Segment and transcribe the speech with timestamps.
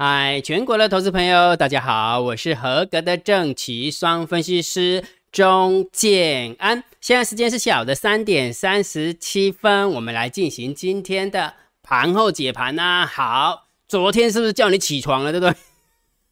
[0.00, 5.02] 嗨，全国的投资朋友，大家好，我是合格的正奇双分析师
[5.32, 6.84] 钟建安。
[7.00, 13.04] 现在时间是小的三点三十七分，我们来进行今天的盘后解盘呐。
[13.12, 15.56] 好，昨天是不是叫你起床了，对不对？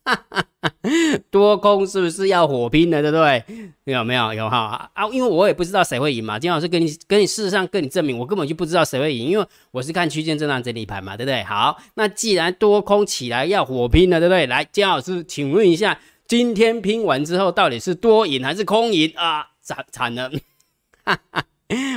[1.30, 3.44] 多空是不是要火拼了，对不对？
[3.84, 4.32] 有没有？
[4.34, 5.08] 有哈啊！
[5.08, 6.38] 因为我也不知道谁会赢嘛。
[6.38, 11.42] 金老师跟你跟你事实上跟你证明，我根本就不知道谁会赢，因为我是看区间震荡整理盘嘛，对不对？
[11.44, 14.46] 好，那既然多空起来要火拼了，对不对？
[14.46, 19.48] 来，金老师，请问一下，今天拼完之后到底是多赢还是空赢啊？
[19.60, 20.30] 惨惨了！
[21.04, 21.44] 哈哈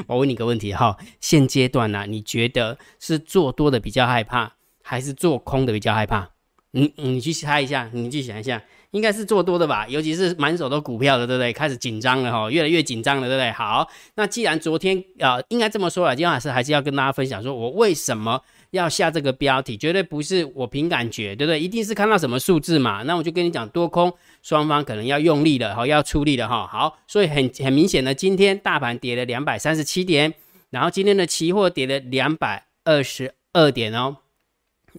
[0.07, 6.31] 我问你个问题哈，现阶段呢，你觉得是做多的比较害怕，还是做空的比较害怕？
[6.71, 9.87] 你你去猜一下，你去想一下，应该是做多的吧？
[9.87, 11.51] 尤其是满手都股票的，对不对？
[11.51, 13.51] 开始紧张了哈，越来越紧张了，对不对？
[13.51, 21.59] 好，那既然昨天啊，应该这么说了，今天还是还是要跟大家分享，说我为什么要下这个标题，绝对不是我凭感觉，对不对？
[21.59, 23.01] 一定是看到什么数字嘛？
[23.03, 26.67] 那我就跟你讲，多空双方可能要用力了，哈，要出力了，哈。
[26.67, 30.31] 好，所以很很明显的，今天大盘跌了两百三十七点，
[30.69, 34.17] 然后今天的期货跌了两百二十二点哦。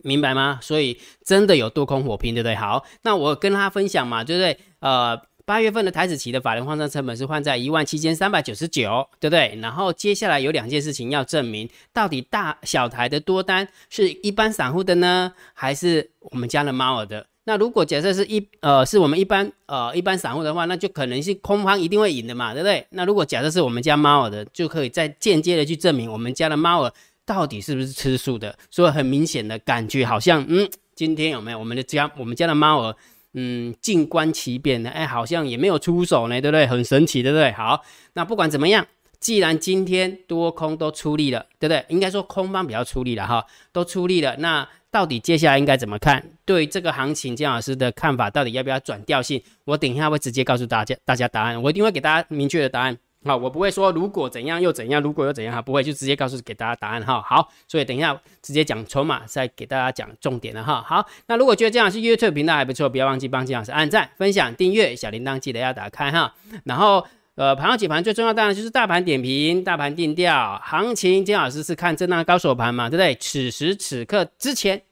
[0.02, 0.58] 明白吗？
[0.62, 2.54] 所以真的有多空火拼，对不对？
[2.54, 4.58] 好，那我跟他分享嘛，对不对？
[4.80, 9.58] 呃，八月份的台子期的法人换算成本是换在一万七千三百九十九，对不对？
[9.60, 17.26] 然后接下来有两件事情要证明，到底大小台的多单是一般散户的呢，还是我们家的猫儿的？
[17.44, 22.86] 那如果假设是一呃是我们一般呃一般散户的话，那就可能是空方一定会赢的嘛，对不对？
[22.90, 26.92] 那如果假设是我们家猫儿的，就可以再间接的去证明我们家的猫儿。
[27.30, 28.58] 到底是不是吃素的？
[28.72, 32.96] 所以很明显的感觉，好像嗯，今天有没有我们的家，我们家的猫儿，
[33.34, 36.66] 嗯，静观其变的，哎，好像也没有出手呢，对不对？
[36.66, 37.52] 很神奇，对不对？
[37.52, 38.84] 好，那不管怎么样，
[39.20, 41.84] 既然今天多空都出力了，对不对？
[41.88, 44.34] 应该说空方比较出力了哈，都出力了。
[44.38, 46.32] 那到底接下来应该怎么看？
[46.44, 49.40] 对这个行情，姜老师的看法到底要不要转调性？
[49.66, 52.98] 我等一下会直接告诉大家，大家答案，我一定会给大家明确的答案。
[53.24, 57.20] 好，我不会说如果怎样又怎样，如果又怎样哈，不会就直接告诉给大家答案哈。
[57.20, 60.82] 好，所以等一下直接讲筹码，再给大家讲重点了哈。
[60.86, 66.34] 好，那如果觉得这样是 YouTube 频道还不错，不要忘记帮金老师按赞、分享、订阅，小铃铛记得要打开哈。
[66.64, 71.22] 然后呃，盘后解盘最重要当然就是大盘点评、大盘定调、行情。
[71.22, 73.14] 金老师是看震荡高手盘嘛，对不对？
[73.16, 74.82] 此时此刻之前。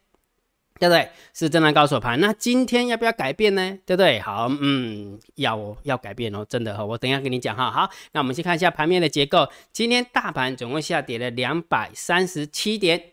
[0.78, 1.08] 对不对？
[1.34, 3.78] 是震荡高手盘，那今天要不要改变呢？
[3.84, 4.20] 对不对？
[4.20, 7.70] 好，嗯，要，要改变哦，真的哈，我等一下跟你讲哈。
[7.70, 9.48] 好，那我们先看一下盘面的结构。
[9.72, 13.12] 今天大盘总共下跌了两百三十七点，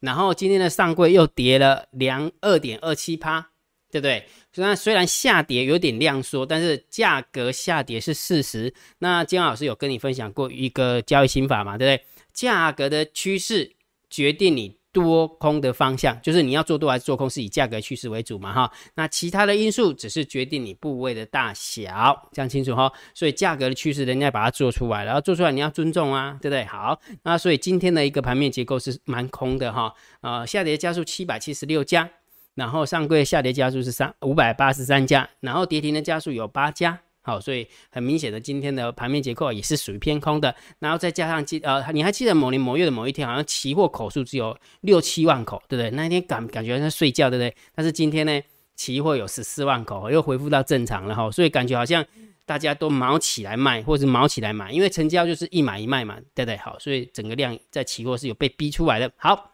[0.00, 3.50] 然后今天的上柜又跌了两二点二七趴，
[3.90, 4.26] 对不对？
[4.52, 8.74] 虽然虽然下跌有点量缩，但是价格下跌是事实。
[8.98, 11.78] 那金老师有跟你分享过一个交易心法嘛？
[11.78, 12.06] 对不对？
[12.32, 13.76] 价格的趋势
[14.08, 14.77] 决定你。
[14.92, 18.72] 多空的方向就是你要做多还是做空，是以价格趋势为主嘛哈。
[18.94, 22.90] 那其他的因素只是决定你部位的大小，这样清楚哈。
[23.14, 26.64] 所以价格的趋势人家把它做出来，然后做出来你要尊重啊，对不对？
[26.64, 29.92] 好，那所以今天的一个盘面结构是蛮空的哈。
[30.22, 32.08] 呃，下跌加速七百七十六家，
[32.54, 36.98] 然后上柜下跌加速是三五百八十三家，然后跌停的加速有八家。
[37.20, 40.54] 好，所以很明显的，今天的盘面结构也是属于偏空的。
[40.78, 45.90] 然后再加上记呃，你还记得某年某月的某一天，好像期货口数只有六七万口，对不对？
[45.90, 47.54] 那一天感感觉在睡觉，对不对？
[47.74, 48.40] 但是今天呢，
[48.74, 51.30] 期货有十四万口，又恢复到正常了哈。
[51.30, 52.02] 所以感觉好像
[52.46, 56.56] 大家都毛起来卖，或者是毛起来买，因为成交就是一买一卖嘛，对不对？
[56.56, 59.10] 好，所以整个量在期货是有被逼出来的。
[59.16, 59.52] 好。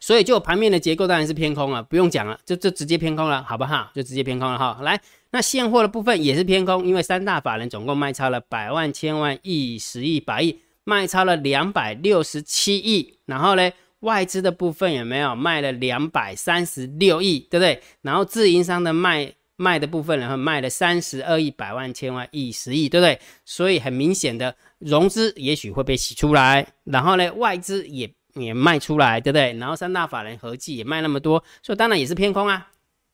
[0.00, 3.88] 所以就盘面的结构当然是偏空了，不用讲了，就就直接偏空了，好不好？
[3.94, 4.78] 就直接偏空了哈。
[4.82, 13.18] 来，那现货的部分也是偏空，因为三大法人总共卖超了百万、千万、亿、十亿、百亿，卖超了两百六十七亿。
[13.26, 13.70] 然后呢，
[14.00, 17.80] 外资的部分有没有卖了两百三十六亿，对不对？
[18.02, 23.18] 然后自营商的卖卖的部分，然后卖了三十二亿、百万、千万、亿、十亿，对不对？
[23.44, 28.12] 所以很明显的融资也许会被洗出来，然后呢，外资也。
[28.34, 29.52] 也卖出来，对不对？
[29.54, 32.68] 然后三大法人合计也卖那么多，所以当然也是偏空啊。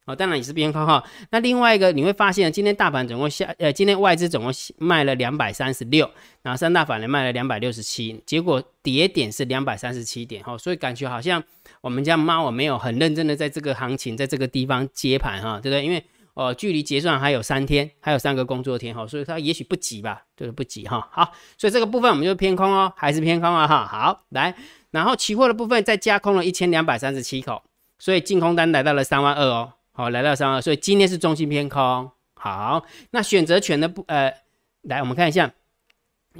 [0.06, 1.02] 哦，当然也是偏空哈。
[1.30, 6.08] 那另外一个你会发现，今天大盘总共下，呃，今天外资总共卖了两百三十六，
[6.42, 10.56] 然后三大法人卖了两百六十七，结果跌点是两百三十七点哈。
[10.56, 11.42] 所以感觉好像
[11.80, 15.84] 我们家猫没有很认真的在这个行情，在这个地方接盘哈，对不对？
[15.84, 16.04] 因为
[16.34, 21.08] 哦，距离结算还有三天，还有三个工作天哈，所以它也许不急吧，就是不急哈。
[21.10, 23.86] 好，所以这个部分我们就偏空哦，还是偏空啊哈。
[23.86, 24.54] 好，来。
[24.92, 27.62] 然后期货的部分再加空了一千两百三十七口，
[27.98, 32.10] 所以净空单来到了三万二哦，好，来到三万，所以今天是中性偏空。
[32.34, 34.30] 好，那选择权的不呃，
[34.82, 35.50] 来我们看一下，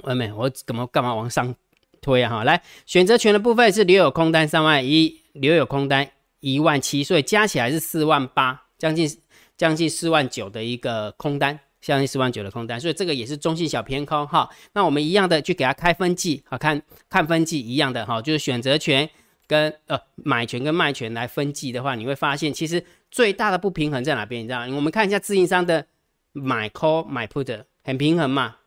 [0.03, 1.55] 外面我怎么干嘛往上
[1.99, 2.29] 推啊？
[2.29, 6.07] 哈，来选择权的部分是留有空单三万一，留有空单
[6.39, 9.09] 一万七，所以加起来是四万八，将近
[9.57, 14.47] 将近四万九的一个空单，将近四万九的空单，所以这个也是中性小偏空哈。
[14.73, 16.79] 那我们一样的去给它开分季，好看
[17.09, 19.09] 看分季一样的哈，就是选择权
[19.47, 22.85] 跟呃买权跟卖权来分季的话，你会发现其实
[23.17, 24.43] 最大的不平衡在哪边？
[24.43, 24.59] 你知道？
[24.75, 25.85] 我们看一下自营商的
[26.33, 28.57] 买 call 买 put 很平衡嘛。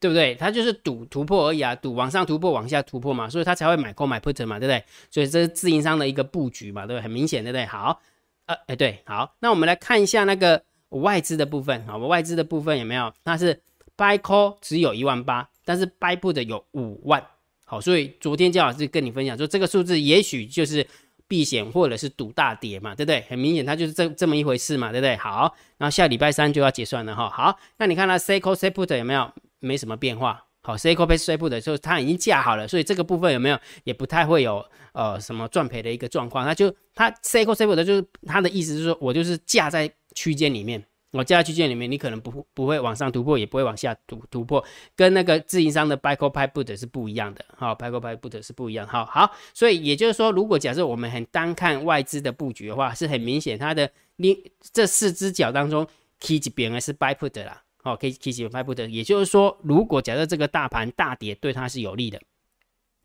[0.00, 0.36] 对不对？
[0.36, 4.84] 它就是赌突破而已啊，赌往上突破，往下突破嘛，所以他才会买 call 买 put 嘛，对不对？
[5.10, 7.02] 所以这是自营商的一个布局嘛，对不对？
[7.02, 7.66] 很明显，对不对？
[7.66, 8.00] 好，
[8.46, 13.12] 呃，哎，对，好，那我们来看一下那个外资的部分，好，外资的部分有没有？
[13.24, 13.60] 它是
[13.96, 17.20] buy call 只有一万八，但是 buy put 有五万，
[17.64, 20.86] 好，所以昨天姜老师跟你分享说，这个数字也许就是
[21.28, 23.24] 避险或者是赌大跌嘛，对不对？
[23.28, 25.14] 很明显，它就是这这么一回事嘛，对不对？
[25.16, 29.30] 好，然后下礼拜三就要结算了哈，好，那你看它 say call say put 有没有？
[29.60, 36.46] 没什么变化，好 CICO 树本就是，它已经架好了，所以这个部分有没有也不太会有呃什么赚赔的一个状况。
[36.46, 40.80] 那就它 C 口 C 布的，就是它的意思是说我就是架在区间里面，
[41.18, 55.86] 我架在区间里面，你可能不不会往上突破，也不会往下突突破，跟那个自营商的 Buy Call Buy Put 是不一样的，好，Buy Call Buy Put 是不一样，好好，所以也就是说，如果假设我们很单看外资的布局的话，是很明显它的你这四只脚当中
[56.20, 57.62] ，K 级别是 Buy Put 啦。
[57.84, 62.20] 哦，可以可以写拍不得，也就是说，如果假设这个大盘大跌，对它是有利的。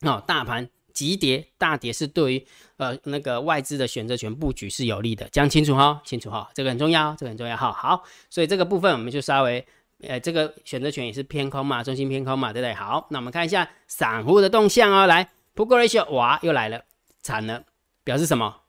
[0.02, 2.48] 哦，大盘急跌大跌是对于
[2.78, 7.72] 呃那个外资的选择权布局是有利的，讲清楚哈，清楚哈，这个很重要，这个很重要哈。
[7.72, 9.66] 好，所以这个部分我们就稍微
[10.02, 12.74] 呃这个选择权也是偏空嘛，中心偏空嘛，对不对？
[12.74, 16.84] 好，那我们看一下散户的动向哦，来，Put Ratio 哇又来了，
[17.22, 17.64] 惨了，
[18.04, 18.62] 表示什么？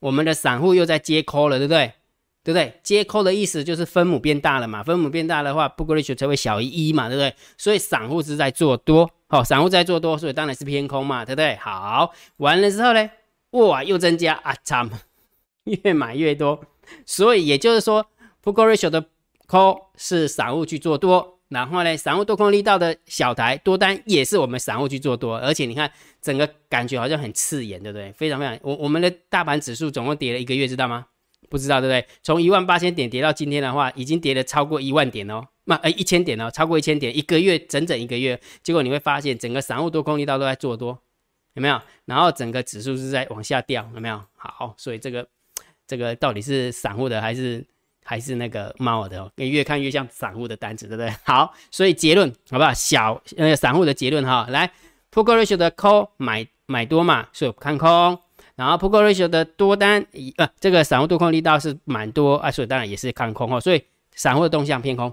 [0.00, 1.92] 我们的散户又在接 call 了，对不对？
[2.44, 2.78] 对不对？
[2.82, 7.34] 接扣的意思就是分母变大了嘛，分母变大的话，put ratio 才会小于一嘛，对不对？
[7.56, 11.56] 所以散户是在做多，好，散户在做多，所以当然是偏空嘛，对不对？
[11.56, 13.10] 好，完了之后呢，
[13.52, 14.88] 哇，又增加啊，惨，
[15.64, 16.60] 越买越多，
[17.06, 18.04] 所以也就是说
[18.44, 19.06] ，put ratio 的
[19.48, 25.90] call 是散户去做多，然后呢，散户多空力道的小台多单也是我们散户去做多，而且你看
[26.20, 28.12] 整个感觉好像很刺眼，对不对？
[28.12, 31.06] 非常非常，我我们的大盘指数总共跌了一个月，知道吗？
[31.54, 32.04] 不知道对不对？
[32.20, 40.98] 从一万八千点跌到今天的话，已经跌了超过一万点哦，那呃一千点哦，超过一千点，一个月整整一个月，结果你会发现整个散户多空力道都在做多，
[41.52, 41.80] 有没有？
[42.06, 44.20] 然后整个指数是在往下掉，有没有？
[44.36, 45.24] 好，所以这个
[45.86, 47.64] 这个到底是散户的还是
[48.02, 49.30] 还是那个猫的？
[49.36, 51.14] 你越看越像散户的单子，对不对？
[51.22, 52.74] 好，所以结论好不好？
[52.74, 54.66] 小呃散户的结论哈，来
[55.10, 58.18] p u t ratio 的空买买多嘛，所以看空。
[58.56, 60.06] 然后 put ratio 的多单，
[60.36, 63.60] 呃，这个散户多空力道是蛮多啊，所以当然也是看空哦。
[63.60, 63.82] 所以
[64.14, 65.12] 散户的动向偏空，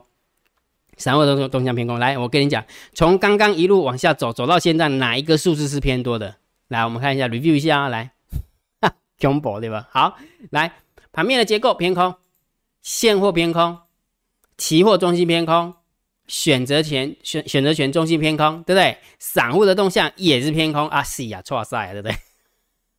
[0.98, 1.98] 散户的动向偏空。
[1.98, 6.36] 来，我跟你讲，从刚刚一路往下走，走到现在，哪一个数字是偏多的？
[6.68, 8.12] 来，我们看一下，review 一下啊，来，
[9.20, 9.88] 恐怖对吧？
[9.92, 10.18] 好，
[10.52, 10.74] 来，
[11.12, 12.16] 盘面的结构偏空，
[12.82, 13.80] 现货偏空，
[14.58, 15.74] 期货中心偏空，
[16.28, 18.98] 选择权选选择权中心偏空，对不对？
[19.18, 22.16] 散户的动向也是偏空啊，是呀，错赛，对不对？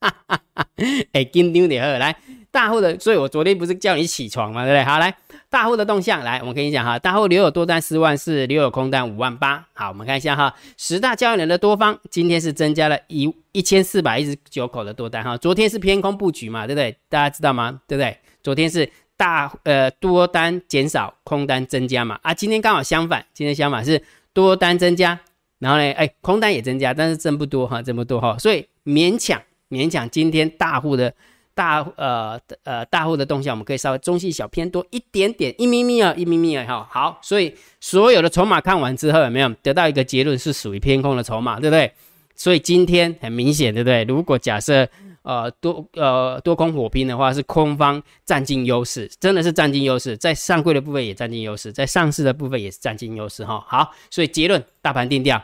[0.02, 0.66] 哈哈哈，
[1.12, 2.14] 哎，金牛点二来
[2.50, 4.64] 大户的，所以我昨天不是叫你起床嘛？
[4.64, 4.84] 对不对？
[4.84, 5.14] 好，来
[5.48, 9.64] 大户的动向，来，我跟你讲哈，大户留有多单四万四，留有空单五万八。
[9.72, 16.94] 好，我们看一下哈，十大交易人的多方今天是增加了一一千四百一十九口的多单哈，昨天是偏空布局嘛，对不对？
[17.08, 17.80] 大家知道吗？
[17.86, 18.16] 对不对？
[18.42, 25.18] 昨天是大呃多单减少，空单增加嘛，啊，今天刚好相反，今天相反是多单增加，
[25.58, 29.40] 然后呢，哎，空单也增加，但是增不多哈，增不多哈，所以勉强。
[29.72, 31.12] 勉强今天大户的
[31.54, 41.90] 大呃呃大户的动向，我们可以稍微中性小偏多一点点一咪咪啊一咪咪啊哈好，所以所有的筹码看完之后有没有得到一个结论是属于偏空的筹码，对不对？
[42.36, 44.04] 所以今天很明显，对不对？
[44.04, 44.88] 如果假设
[45.22, 55.40] 呃多呃多空火拼的话，是空方占尽优势，真的是占尽优势，在上柜的部分也占尽优势，在上市的部分也是占尽优势哈好，所以结论大盘定调，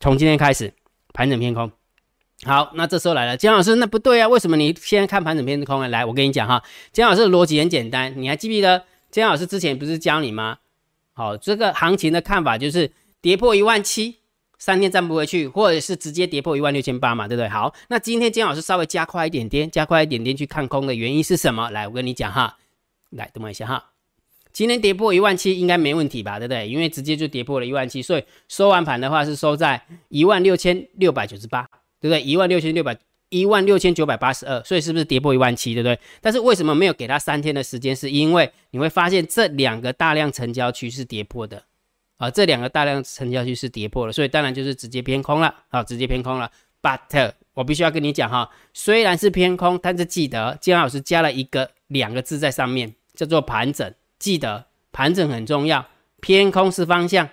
[0.00, 0.72] 从今天开始
[1.12, 1.70] 盘整偏空。
[2.44, 5.88] 好，那这时候来了，姜老师，那不对啊，为什么你现在看盘整偏空呢？
[5.88, 10.58] 来，我跟你讲哈，姜老师的逻辑很简单，你还记不记得姜老师之前不是教你吗？
[11.14, 14.18] 好，这个行情的看法就是跌破一万七，
[14.56, 17.48] 三天站不回去，或者是直接跌破一万六千八嘛，对不对？
[17.48, 21.68] 好，那今天姜老师稍微加快一点点，加快一点点去看空的原因是什么？
[21.70, 22.56] 来，我跟你讲哈，
[23.10, 23.84] 来，等我一下哈，
[24.52, 26.68] 今天跌破一万七应该没问题吧，对不对？
[26.68, 31.68] 因为直接就跌破了一万七，所以收完盘的话是收在一万六千六百九十八。
[32.00, 32.22] 对不对？
[32.22, 32.96] 一万六千六百，
[33.28, 35.74] 一万六千九百八十二，所以是不是跌破一万七？
[35.74, 35.98] 对不对？
[36.20, 37.94] 但是为什么没有给他三天的时间？
[37.94, 41.64] 是因为你会发现这两个大量成交区是跌破的，
[42.16, 46.50] 啊，这两个大量成交区是跌破了，所以当然就是直接偏空了，啊，直接偏空了。
[46.80, 53.92] But 我必须要跟你讲哈，虽然是偏空，但是记得姜老师加了一个两个字在上面，叫做盘整。
[54.20, 55.88] 记得盘整很重要，
[56.20, 57.28] 偏空是方向，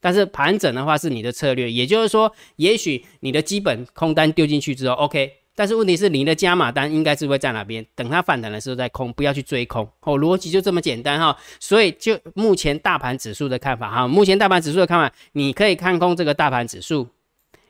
[0.00, 1.70] 但是盘整的话是你的策略。
[1.70, 5.32] 也就是说，也许你的基本空单丢进去之后，OK。
[5.54, 7.84] 但是问题是，你的加码单应该是会在哪边？
[7.96, 9.82] 等它反弹的时候再空，不要去追空。
[10.02, 11.36] 哦，逻辑就这么简单哈。
[11.58, 17.08] 所以就目前大盘指数的看法哈，目前大盘指数的看法，你可以看空这个大盘指数，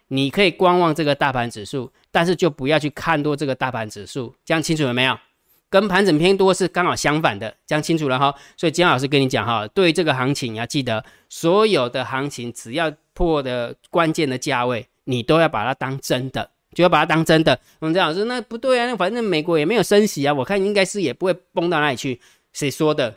[0.09, 4.35] 你可以观望这个大盘指数，但是就不要去看多这个大盘指数。
[4.45, 5.19] 这样清楚了没有？
[5.71, 8.35] 跟盘整偏多是刚好相反的，讲清楚了哈。
[8.57, 16.51] 所以姜老师跟你讲哈，对于这个行情你要记得，所有的行情只要破的关键的价位，你都要把它当真的。
[16.75, 17.59] 就要把它当真的。
[17.81, 22.21] 我们讲老师，那不对啊，那反正美国也没有升息啊，我看应该是也不会崩到哪里去。
[22.53, 23.17] 谁说的？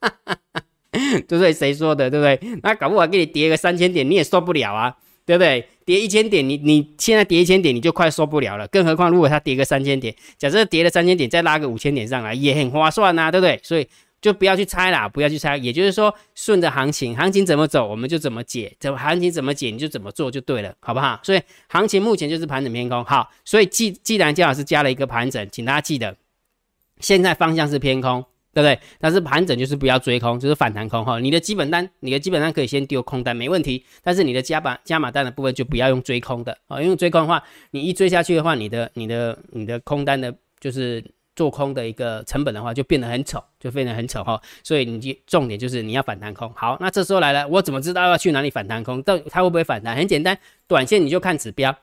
[0.90, 1.52] 对不对？
[1.52, 2.10] 谁说的？
[2.10, 2.58] 对不对？
[2.62, 5.68] 那搞不好给你跌个三千点，你也受不了啊，对不对？
[5.84, 8.66] 跌一千点，你你现在跌一千点，你就快受不了了。
[8.68, 13.60] 更何况如果它跌个三千点，假设跌了三千点，再拉个五千点上来，也很划算呐，对不对？
[13.62, 13.86] 所以。
[14.18, 15.56] 就不要去猜啦，不要去猜。
[15.58, 21.20] 也就是说，顺着行情，行情怎么走，我们就怎么解；怎么行情怎么解，你就怎么做就对了，好不好？
[21.22, 23.04] 所以行情目前就是盘整偏空。
[23.04, 26.16] 好，所以既既然姜老师加了一个盘整，请大家记得，
[26.98, 28.24] 现在方向是偏空，
[28.56, 28.80] 对不对？
[28.98, 31.20] 但是盘整就是不要追空，就是反弹空哈。
[31.20, 33.84] 你的基本单，你的基本单可以先丢空单，没问题。
[34.02, 41.04] 但是你的加码加码单的部分就不要用追空的啊，因为追空的话，你一追下去的话，你的你的你的空单的就是。
[41.36, 44.40] 做空的一个成本的话，就变得很丑，就变得很丑哈。
[44.64, 46.50] 所以你就重点就是你要反弹空。
[46.56, 49.02] 好，那这时候来了，我怎么知道要去哪里反弹空？
[49.02, 49.94] 到它会不会反弹？
[49.94, 51.76] 很简单，短线你就看指标，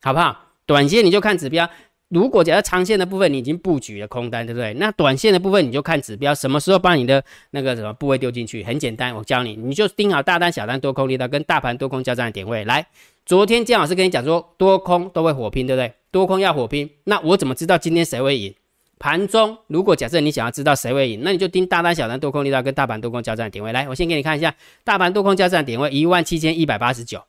[0.00, 0.52] 好不好？
[0.64, 1.68] 短线你就看指标。
[2.10, 4.74] 如果假设长线的部分你已经布局了空单，对不对？
[4.74, 8.64] 那短线的部分你就看指标，什么时候把你的那个什么部位丢进去？
[8.64, 12.64] 很简单，我教你，你就盯好大单、小单、多空力道跟大盘多空交战的点位。
[12.64, 12.84] 来，
[13.24, 15.92] 昨天姜老师跟你讲说，多空都会火拼，对不对？
[16.10, 18.52] 多空要火拼，那我怎么知道今天谁会赢？
[18.98, 23.72] 盘中，如果假设你想要知道谁会赢，那你就盯大单、小单、多空力道跟大盘多空交战的点位。
[23.72, 24.52] 来，我先给你看一下
[24.82, 27.22] 大盘多空交战的点位一万七千一百八十九，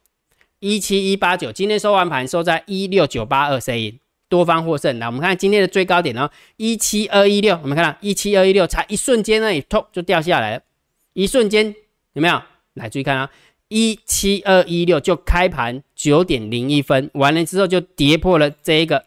[0.60, 1.52] 一七一八九。
[1.52, 4.00] 今天收完盘收在一六九八二，谁赢？
[4.32, 4.98] 多方获胜。
[4.98, 7.60] 来，我们看今天的最高点哦，一七二一六。
[7.62, 10.64] 我们看到一七二一六，才一瞬间那里突就掉下来了，
[11.12, 11.76] 一瞬间
[12.14, 12.42] 有没有？
[12.76, 13.30] 来，注意看啊，
[13.68, 19.04] 一七二一六就开盘九点零一分，完了之后就跌破了这一个。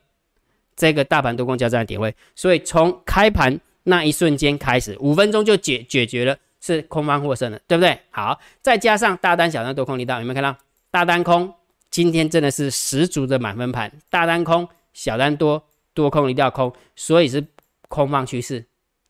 [0.76, 7.96] 这个大盘多空交战的点位，所以从开盘那一瞬间开始，五分钟就解解决了，是空方获胜了，对不对？
[8.10, 10.56] 好，再加上大单、小单多空力道，有没有看到？
[10.90, 11.54] 大单空
[11.90, 17.44] 今天真的是十足的满分盘，大单空，小单多，多空一定要空，所以是
[17.88, 18.60] 空方趋势，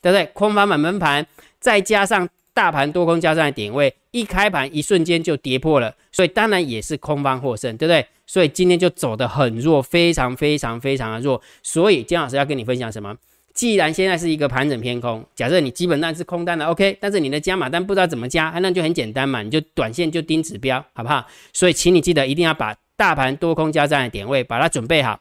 [0.02, 0.26] 对不对？
[0.34, 1.24] 空方满门盘，
[1.60, 2.28] 再加上。
[2.54, 8.06] 大盘多空交战的点位，一开盘一瞬间就跌破了，所以当然也是空方获胜，对不对？
[8.28, 11.42] 所以今天就走得很弱，非常非常非常的弱。
[11.64, 13.12] 所以姜老师要跟你分享什么？
[13.52, 21.26] 既然现在是一个盘整偏空，假设你基本单是空单的，OK，但是你的加码单不知道怎么加，那就很简单嘛，你就短线就盯指标，好不好？
[21.52, 25.18] 所以请你记得一定要把大盘多空交战的点位把它准备好。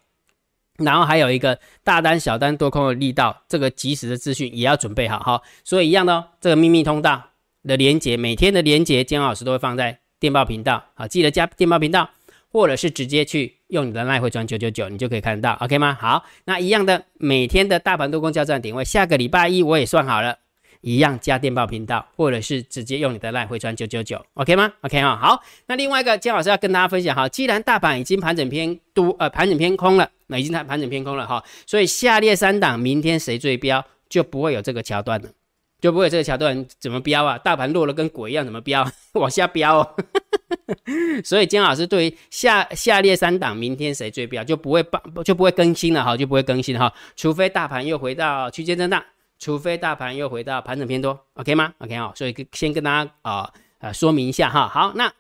[0.84, 5.42] 然后还有一个大单、小单、多空的力道，这个及时的资讯也要准备好哈。
[5.64, 7.24] 所以一样的哦，这个秘密通道
[7.64, 12.10] 的连接，每天的连接，姜老师都会放在电报频道，好，记得加电报频道，
[12.52, 15.98] 或者是直接去用你的赖会转九九九，你就可以看得到，OK 吗？
[16.00, 20.38] 好，那一样的，每天的大盘多空交战点位，下个礼拜一我也算好了。
[20.86, 25.42] 一样加电报频道，或者是直接用你的 line 回传九九九，OK 吗？OK 哈，好。
[25.68, 35.30] 那另外一个姜老师要跟大家分享哈，既然大盘已经盘整偏多，呃，盘整偏空了，那已经盘盘整偏空了哈，所以下列三档明天谁最标就不会有这个桥段了，
[35.80, 37.38] 就不会有这个桥段怎么标啊？
[37.38, 38.86] 大盘落了跟鬼一样，怎么标？
[39.14, 39.96] 往下标哦。
[41.24, 49.04] 所以姜老师对于下下列三档明天谁最标就不会帮就不会更新了哈，就不会更新哈，除非大盘又回到区间震荡。
[49.40, 54.70] 除非大盘又回到盘整偏多，OK 吗？OK 哦，所以先跟大家啊呃说明一下哈。
[54.70, 55.12] 好，那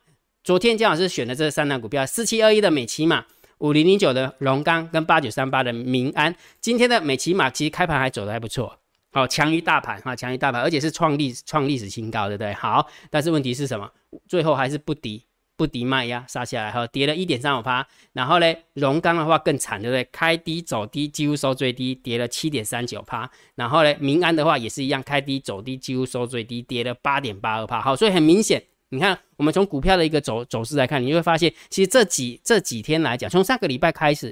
[0.46, 3.25] 昨天姜老师选的这三档股票，四七二一的美骑马，
[3.63, 8.77] 五零零九的龙钢跟八九三八的民安，今天的美骑马其实开盘还走的还不错，
[9.13, 12.53] 好强于大盘哈，强于大盘，而且是创历创历史新高，对不对？
[12.53, 13.89] 好，但是问题是什么？
[14.27, 15.25] 最后还是不敌。
[15.55, 17.88] 不敌卖压杀下来哈，跌了一点三五趴。
[18.12, 20.03] 然后呢，龙钢的话更惨，对不对？
[20.12, 23.29] 开低走低，几乎收最低，跌了七点三九趴。
[23.53, 27.79] 然后呢，民安的话也是一样，开低走低，几乎收最低，跌了八点八二趴。
[27.79, 28.62] 好，所以很明显，
[28.94, 34.28] 你看我们从股票的一个走走势来看，你就会发现，其实这几这几天来讲，从上个礼拜开始，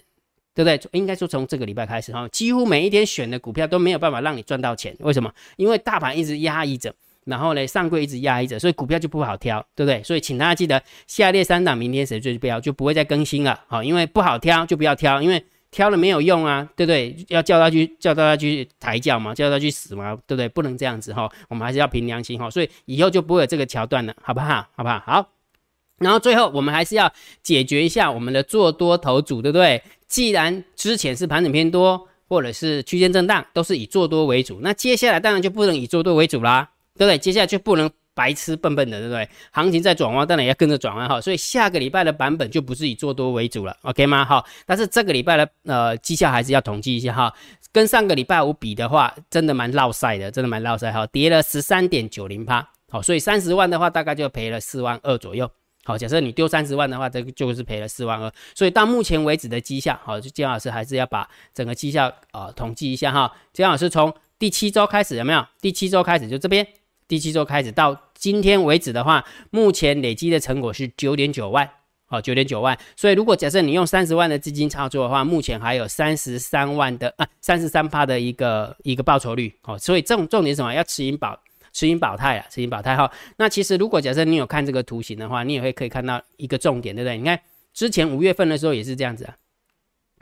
[0.54, 0.80] 对不对？
[0.92, 4.96] 应该说从这个礼拜开始哈，几乎每一天选的股票都没有办法让你赚到钱。
[5.00, 5.34] 为什么？
[5.58, 6.94] 因为大盘一直压抑着。
[7.24, 10.02] 然后呢上柜一直压抑着，所以股票就不好挑，对不对？
[10.04, 17.16] 所以请大家记得下列三档明天谁最标就不会再更新了，好，因为不好挑就不要挑，因为挑了没有用啊，对不对？
[17.30, 20.50] 要叫他去叫大家去抬轿嘛，叫他去死嘛，对不对？
[20.50, 24.68] 不能这样子哈，我们还是要凭良心哈，所以以后就不会有这个桥段了，好不好？
[24.76, 25.00] 好不好？
[25.06, 25.30] 好。
[26.00, 27.12] 然后最后我们还是要
[27.42, 29.82] 解决一下我们的做多头组，对不对？
[30.08, 37.18] 既然之前是盘整偏多，或者是区间震荡，都是以做多为主，那接下来当然就不能以做多为主啦，对不对？
[37.18, 39.30] 接下来就不能白痴笨笨的，对不对？
[39.52, 41.20] 行情在转弯，当然也要跟着转弯哈。
[41.22, 44.26] 所以下个礼拜的版本就不是以做多为主了，OK 吗？
[44.26, 47.34] 好，但是这个礼拜的呃绩效还是要统计一下哈。
[47.72, 55.50] 跟上个礼拜五比的话，真的蛮落赛的，真的蛮落赛哈，跌了十三点九零趴，好，所以三十万的话，大概就赔了四万二左右。
[55.84, 58.32] 好，假设你丢三十万的话，这个就是赔了四万二。
[58.54, 63.32] 所以到目前为止的绩效，好，就姜老师还是要把整个绩效啊统计一下哈。
[63.54, 65.44] 姜老师从第七周开始有没有？
[65.60, 66.68] 第七周开始就这边，
[67.12, 71.70] 第七周开始到今天为止的话，目前累积的成果是九点九万，
[72.06, 72.78] 好，九点九万。
[72.96, 80.74] 所以如果假设你用三十万的资金操作的话，目前还有三十三万的啊，三十三趴的一个一个报酬率，好，所以重重点什么？
[80.74, 81.38] 要持盈保。
[81.74, 83.12] 持盈保泰啊，持盈保泰哈。
[83.36, 87.18] 那其实如果假设你有看这个图形的话，你也会可以看到一个重点，对不对？
[87.18, 87.38] 你看
[87.74, 89.36] 之前五月份的时候也是这样子啊，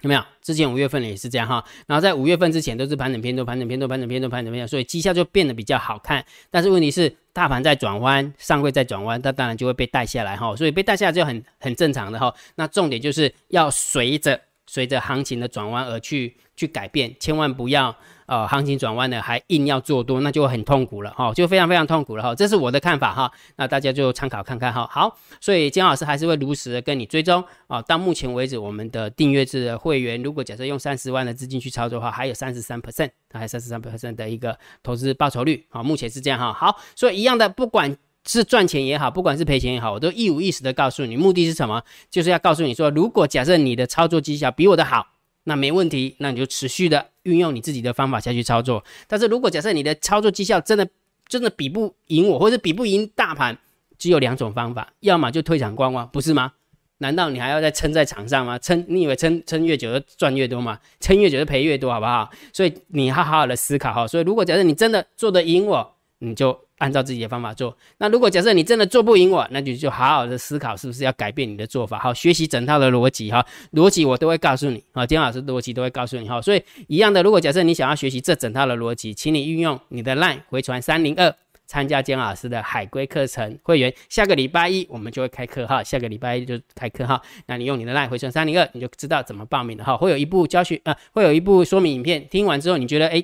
[0.01, 0.23] 有没有？
[0.41, 1.63] 之前五月份也是这样哈。
[1.85, 6.23] 然后在五月份之前都是盘整偏多，盘整偏多，盘整偏多，盘整偏多，所以绩效就变得比较好看。
[6.49, 10.55] 但是问题是大盘在转弯，上柜在转弯，它当然就会被带下来哈。
[10.55, 12.33] 所以被带下来就很很正常的哈。
[12.55, 14.39] 那重点就是要随着
[14.69, 17.95] 随着行情的转弯而去去改变，千万不要。
[18.27, 22.35] 呃，行情转弯的还硬要做多，那就很痛苦了哈，就非常非常痛苦了哈。
[22.35, 24.87] 这是我的看法哈，那大家就参考看看哈。
[24.91, 27.81] 好，所以姜老师还是会如实的跟你追踪啊。
[27.81, 35.81] 到目前为止，我们的订阅制的会员，如果假设用三十万的资金去操作的话，还有三十三 percent，还有三十三 percent 的一个投资报酬率啊。
[35.81, 36.53] 目前是这样哈。
[36.53, 37.97] 好，所以一样的，不管
[38.31, 41.81] 是赚钱也好，不管是赔钱也好，我都一五一十的告诉你，目的是什么？
[42.09, 45.07] 就是要告诉你说，如果假设你的操作绩效比我的好。
[45.45, 48.83] 那没问题，那你就持续的运用你自己的方法下去操作。
[49.07, 50.87] 但是如果假设你的操作绩效真的
[51.27, 53.57] 真的比不赢我，或者比不赢大盘，
[53.97, 56.51] 只有两种方法，要么就退场观望，不是吗？
[56.99, 58.59] 难道你还要再撑在场上吗？
[58.59, 60.77] 撑，你以为撑撑越久就赚越多吗？
[60.99, 62.29] 撑越久就赔越多，好不好？
[62.53, 64.05] 所以你要好好的思考哈。
[64.05, 66.57] 所以如果假设你真的做得赢我，你就。
[66.79, 67.75] 按照自己的方法做。
[67.97, 71.99] 那如果假设你真的做不赢我，那你就好好的思考是不是要改变你的做法。
[71.99, 76.41] 好，学习整套的逻辑哈，逻辑我都会告诉你啊，金老师逻辑都会告诉你哈。
[76.41, 81.35] 所以一样的，如果假设你想要学习这整套的逻辑，请你运用你的 LINE 回传三零二，
[81.67, 83.93] 参加姜老师的海龟课程会员。
[84.07, 87.21] 下个礼拜一我们就会开课哈，下个礼拜一就开课哈。
[87.47, 89.97] 那你用你的 LINE 回传三零二，你就知道怎么报名了哈。
[89.97, 93.21] 会有一部教学啊，会有一部说明影片，听完之后你觉得哎。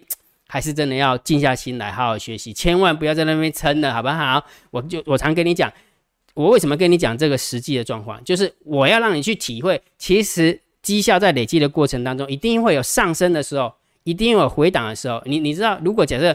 [0.55, 4.41] 还是真的要静下心来好好学习，千万不要在那边撑了，好不好？
[4.71, 5.69] 我就我常跟你讲，
[6.33, 13.73] 我为什么跟你讲这个实际的状况，就是我要让你去体会，其实绩效在累积的过程当中，一定会有上升的时候，
[14.05, 15.21] 一定有回档的时候。
[15.25, 16.33] 你你知道，如果假设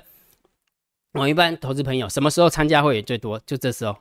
[1.14, 3.96] 我一般投资朋友什么时候参加会员最多，就这时候，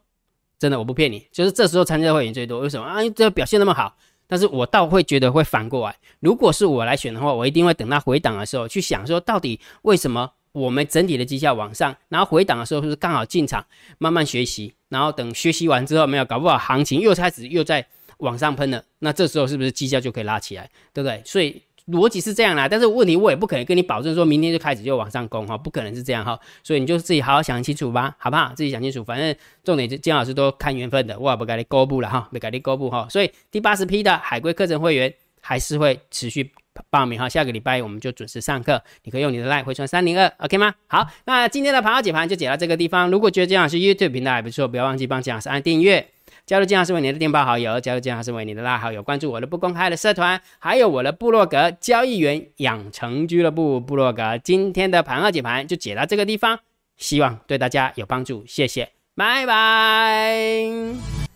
[0.59, 2.59] 真的我不骗你，就是这时候参加会员最多。
[2.59, 2.97] 为什么啊？
[3.15, 3.95] 这表现那么好。
[4.29, 13.65] 但是我倒会觉得会反过来，如果是我来选的话，我一定会等它回档的时候去想说，到底为什么我们整体的绩效往上，然后回档的时候是不是刚好进场
[13.97, 17.83] 慢慢学习，然后等学习完之后没有搞不好行情又开始又在
[18.19, 21.21] 往上喷了，那这时候是不是绩效就可以拉起来，对不对？
[21.25, 21.61] 所以。
[21.91, 28.53] 逻辑是这样啦，但是问题我也不可能跟你保证说明天就开始就往上攻哈，不可能是这样哈，所以你就自己好好想清楚吧，好不好？
[28.55, 36.51] 自己想清楚，反正重点是金老师都看缘分的，我也不给你公布了哈，不给你公布哈，所以第八十批的海归课程会员还是会持续
[36.89, 40.73] 报名哈，下个礼拜我们就准时上课，你可以用你的 line 回传三零二，OK 吗？
[40.87, 46.07] 好，那今天的盘号解盘就解到这个地方，如果觉得姜老师 YouTube 频道还不错，不要忘记帮姜老师按订阅。
[46.45, 54.35] 加入金老师为你的电报好友，加入金老师为你的拉好友，关注我的不公开的社团，还有我的部落格交易员养成俱乐部部落格。
[54.39, 56.57] 今天的盘二解盘就解到这个地方，
[56.97, 60.23] 希望对大家有帮助，谢谢，拜拜。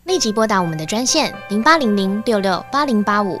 [0.04, 3.40] 立即拨打我们的专线零八零零六六八零八五